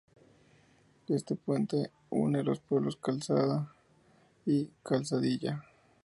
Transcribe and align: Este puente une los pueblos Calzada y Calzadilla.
Este 1.09 1.35
puente 1.35 1.91
une 2.09 2.41
los 2.43 2.59
pueblos 2.59 2.95
Calzada 2.95 3.71
y 4.47 4.71
Calzadilla. 4.81 5.63